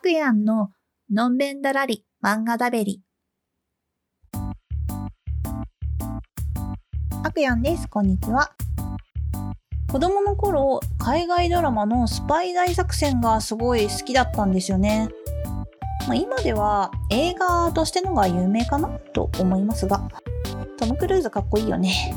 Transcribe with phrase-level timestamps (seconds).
[0.00, 0.70] くやんの
[1.12, 3.02] のんべんだらり漫画だべり。
[7.22, 7.86] あくやんです。
[7.86, 8.50] こんにちは。
[9.92, 15.10] 子供の頃、海外ドラマのスパイ大作戦がすごい好きだったんですよね。
[16.08, 20.08] まあ、今では映画としてのが有名かなと思いますが、
[20.78, 22.14] トム・クルーズかっこいいよね。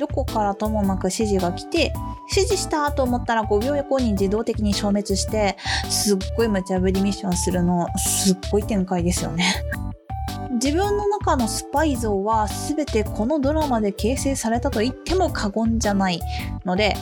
[0.00, 1.92] どこからともなく指示が来て、
[2.30, 5.58] 指示したと思ったら5秒後に自動的に消滅して、
[5.90, 9.62] すっごい無茶ぶりミッションするの、すっごい展開ですよね。
[10.52, 16.20] 自分の中のスパイ像は全てこのドラマで形成されたと言っても過言じゃない
[16.64, 16.96] ので、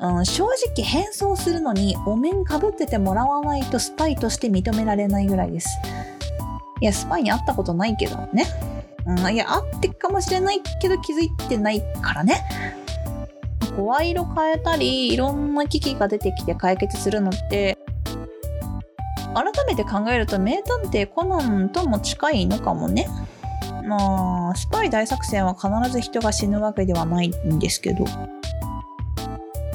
[0.00, 0.44] うん、正
[0.74, 5.68] 直変装するのにお面かぶっててもらわないとスパイとして認められないぐらいです。
[6.80, 8.46] いや、スパイに会ったことないけどね。
[9.06, 12.44] うん、いや、会ってかもしれないけど気づいてないからね。
[13.76, 17.78] 声色変えたり、いろんな危機が出てきて解決するのって、
[19.34, 23.08] 改めて考えると名探偵コナンとも近いのかもね。
[23.84, 28.04] まあ、スパイ大作戦は必ず人が死ぬわけではないんですけど。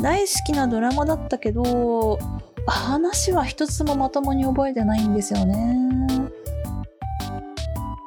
[0.01, 2.19] 大好きなドラマだったけど、
[2.67, 6.26] 話は一つもまともに覚えてないんですよね。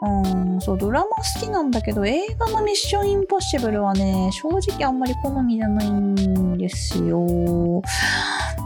[0.02, 7.20] うん、そう、ドラマ好きなんだけど、映画のミッションインポッシブルはね、正直あんまり好みじゃないんですよ。
[7.20, 7.82] う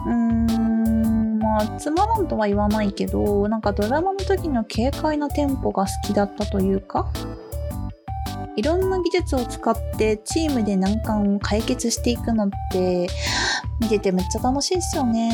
[0.07, 7.07] ーん、まあ、つまらんとは言わないけど、なんかドラマの時の軽快なテンポが好きだったというか、
[8.55, 13.09] いろんな技術を使ってチームで難関を解決していくのって、
[13.81, 15.31] 見ててめっちゃ楽しいですよね。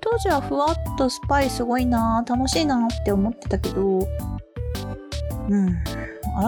[0.00, 4.00] 当時はふわっとスパイすごいな楽しいなって思ってたけど、
[5.50, 5.76] うん。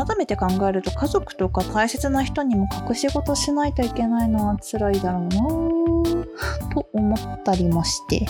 [0.06, 5.34] 改めて考えると家族とか大切な人にも隠し事しないといけないのは辛いだろうな
[6.72, 8.24] と思ったりもして。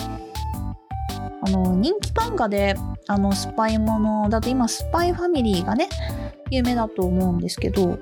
[1.45, 2.75] あの、人気漫画で、
[3.07, 5.89] あの、スパイものだと今、スパイファミリーがね、
[6.49, 7.99] 有名だと思うんですけど、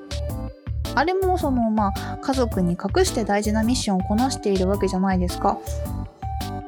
[0.94, 5.58] あれもその、まあ、家族に隠して大事なミッションをこなしているわけじゃないですか。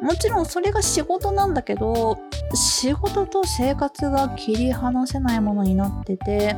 [0.01, 2.17] もちろんそれが仕事なんだけど、
[2.53, 6.55] 仕事と生活が切り離せないものになってて、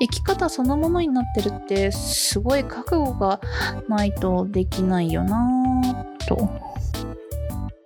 [0.00, 3.40] 生き方そのものになってるってすごい覚悟が
[3.88, 6.48] ないとできないよなと。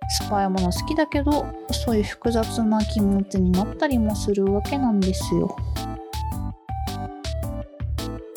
[0.07, 5.55] スパイもの好きだけど、そういう複雑な気持ちになったりもするわけなんですよ。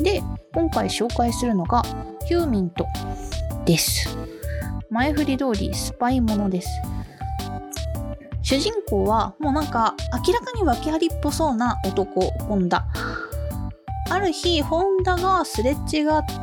[0.00, 0.22] で、
[0.52, 1.82] 今回紹介するのが
[2.26, 2.86] ヒューミント
[3.64, 4.27] です。
[4.90, 6.68] 前振り通りスパイものです。
[8.42, 9.94] 主人公はもうなんか
[10.26, 12.86] 明らかに訳ありっぽそうな男、本田。
[14.10, 15.76] ある日、本田がすれ違っ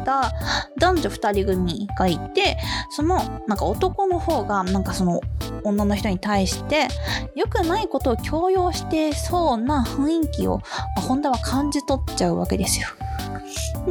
[0.06, 0.32] た
[0.78, 2.58] 男女二人組がいて、
[2.92, 3.18] その
[3.48, 5.20] なんか男の方がなんかその
[5.64, 6.88] 女の人に対して
[7.36, 10.62] 良くないことを強要してそうな雰囲気を、
[10.96, 12.88] ま本田は感じ取っちゃうわけですよ。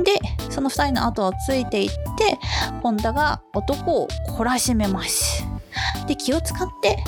[0.05, 0.21] で、
[0.55, 2.39] その二人の後をついていって、
[2.81, 5.45] 本田が男を懲らしめます。
[6.07, 7.03] で、気を使って、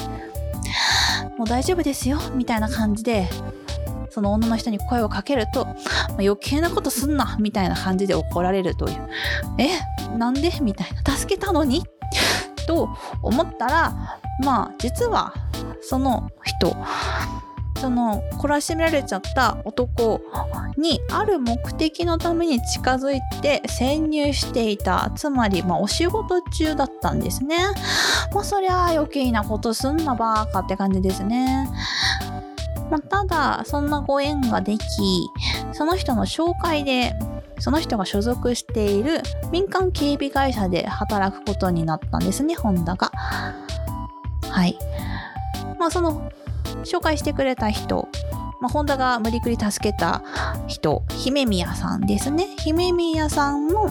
[1.39, 3.29] もう大丈夫ですよ、みたいな感じで、
[4.11, 5.69] その女の人に声をかけると、
[6.19, 9.09] 余計なことすんな、みたいな感じで怒られるという。
[9.59, 9.69] え、
[10.19, 10.53] なんで？
[10.61, 11.17] みたいな。
[11.17, 11.85] 助けたのに？
[12.67, 12.89] と
[13.23, 15.33] 思ったら、まあ、実は、
[15.83, 16.77] その人、
[17.87, 20.21] その懲らしめられちゃった男
[20.77, 27.59] にある目的のために近づいて潜入していたつまり、まあ、お仕事中だったんですね
[28.35, 31.71] まあそりゃ余計なことすんなバーカって感じですね
[32.91, 34.85] まあ、ただそんなご縁ができ
[35.73, 37.15] その人の紹介で
[37.61, 39.23] その人が所属している
[39.53, 43.11] 民間警備会社で働くことになったんですね、ホンダが。
[44.51, 44.79] はい。
[45.79, 46.31] まあ、その
[46.87, 48.09] 紹介してくれた人、
[48.61, 50.23] まあ、ホンダが無理くり助けた
[50.67, 52.47] 人、姫宮さんですね。
[52.59, 53.91] 姫宮さんの、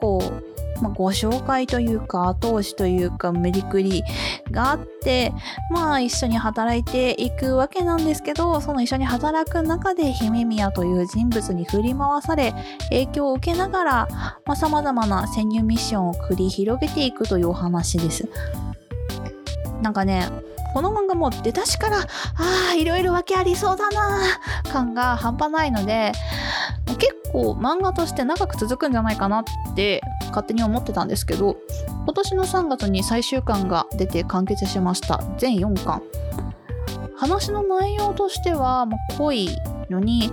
[0.00, 4.02] こう、まあ、ご紹介というか、後押しというか、無理くり
[4.50, 5.32] があって、
[5.70, 12.52] まあ、一緒に働いていくわけなんですけど、その一緒に働く中で、姫宮という人物に振り回され、
[12.90, 18.28] 影響を受けながらさ、まあ、様々な潜入ミッションを繰り広げていくというお話です。
[19.82, 20.28] なんかね、
[20.72, 22.06] この漫画も出だしから、あ
[22.72, 24.20] あ、いろいろ訳ありそうだな
[24.72, 26.12] 感が半端ないので、
[26.98, 31.56] 結構漫画として長く続くんじゃないかなって勝手に思ってたんですけど、
[32.04, 35.22] 今年の3月に最終巻が出て完結しました。
[35.38, 36.02] 全4巻。
[37.16, 39.48] 話の内容としては、まあ、濃い
[39.90, 40.32] のに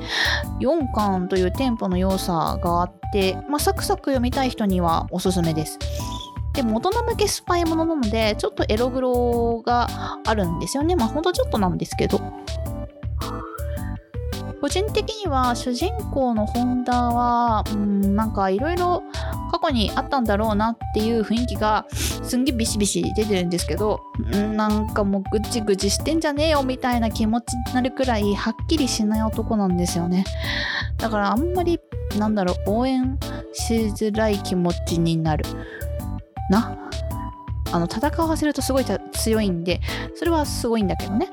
[0.60, 5.78] 4巻というテンポの要素があって、まあ、サクサク読みたい人にはおすすめです。
[6.62, 9.88] で大人向けスパイものなのでちょっとエログロが
[10.26, 10.96] あるんですよね。
[10.96, 12.20] まあほんとちょっとなんですけど。
[14.62, 19.04] 個人的には主人公の本田はうんなんかいろいろ
[19.54, 24.02] 過去にあったんだろうなっていう雰囲気がすんげえビシビシ出てるんですけど
[24.36, 30.26] んなんかもうぐちぐちしてんじゃねえよみたいな気持ちになるくらいはっきりしない男なんですよね。
[30.98, 31.80] だからあんまり
[32.18, 33.18] なんだろう応援
[33.54, 35.46] しづらい気持ちになる。
[36.50, 36.78] な。
[37.72, 39.80] あの戦わせるとすごい強いんで
[40.16, 41.30] それはすごいんだけどね。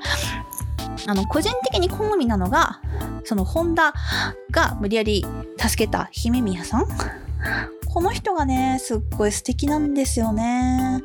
[1.07, 2.79] あの個人的に好みなのが
[3.23, 3.93] その本田
[4.51, 5.25] が無理やり
[5.57, 6.87] 助けた姫宮さん。
[7.87, 11.01] この人がねすっごい素敵なんですよね。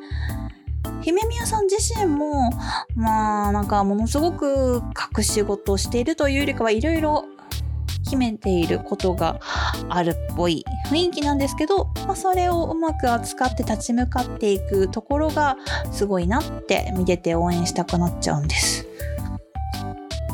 [1.03, 2.51] 姫宮さん自身も
[2.95, 4.83] まあなんかものすごく
[5.17, 7.25] 隠し事をしているというよりかはいろいろ
[8.13, 9.41] 秘めていることが
[9.89, 15.57] あるっぽい雰囲気なんですけど、まあ、それをうまく扱って立ち向かっていくところが
[15.91, 18.87] すごいなって見てて応援したくなっちゃうんです。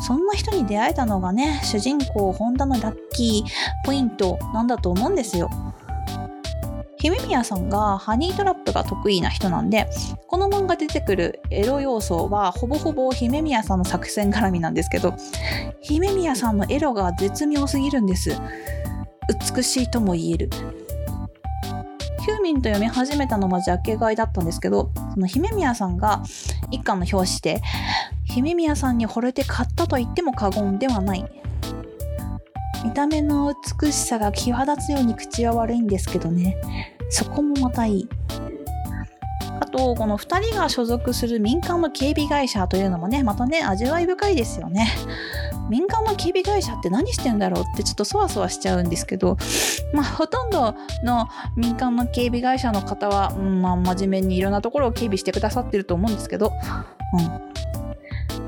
[0.01, 5.49] そんな人に出会えたのがね、主人公ホンダのラッキーポイントなんだと思うんですよ。
[7.01, 9.89] 姫宮さんがハニートラップが得意な人なんで、
[10.27, 15.15] この漫画出てくるエロ要素はほぼほぼ姫宮さんの作戦絡みなんですけど、
[15.81, 18.37] 姫宮さんのエロが絶妙すぎるんです。
[19.55, 20.49] 美しいとも言える。
[22.19, 26.21] ヒューミンと読み始めたのはジャケ買いだったんですけど、その姫宮さんが
[26.69, 27.61] 一巻の表紙で、
[28.25, 31.25] 姫宮さんに惚れて買ったと言っても過言ではない
[32.83, 36.57] 見た目の美しさが際立つように口は悪いんですけどね。
[37.09, 38.09] そこもまたいい。
[39.59, 44.87] あとこの2人が所属する民間の警備会社というのもねまたね味わい深いですよね。
[45.69, 49.37] 民間の警備会社って何してんだろうってちょっとそわそわしちゃうんですけど
[49.93, 50.73] まあほとんど
[51.03, 56.51] の民間の警備会社の方は、うんまあ、真面目にいろんなところを警備してくださってると思うんですけど、
[57.13, 57.48] うん、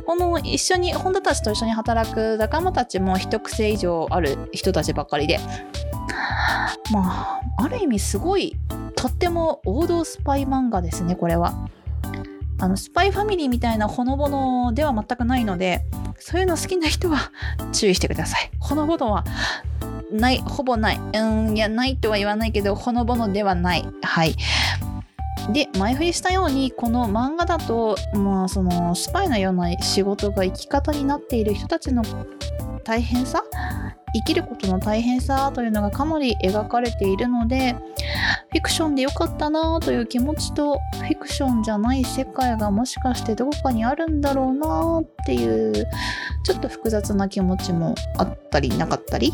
[0.06, 5.40] この一緒に本田たちと一緒に働く仲間たちも一癖以上ある人たちばっかりで
[6.92, 8.58] まあある意味すごい
[8.96, 11.68] とっても王道スパイ漫画ですねこれは。
[12.60, 15.84] あのスパイファミリーみたいなほのぼのでは全くないので
[16.20, 17.32] そういうの好きな人は
[17.74, 18.52] 注意してください。
[18.60, 19.26] ほのぼのは
[20.12, 24.36] ないほぼないうんいやないとは言わないけどほのぼのではないはい
[25.50, 32.04] で前振りしたようにこの漫画だと、まあ、そのスパイのような仕事が生き方になっている人たちの
[32.84, 33.44] 大変さ
[34.14, 37.76] 生きることの大変さというのがかなり描かれているので
[38.52, 45.88] フィクションでよかったなという気持ちとフィクションじゃない世界がもしかしてどこかにあるんだろうなっていう
[46.44, 49.32] ちょっと複雑な気持ちもあったりなかったり。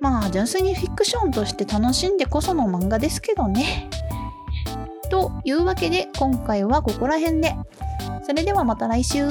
[0.00, 3.89] まあ純粋にフィクションとして楽しんでこその漫画ですけどね。
[5.10, 7.54] というわけで今回はここら辺で。
[8.22, 9.26] それではまた来週。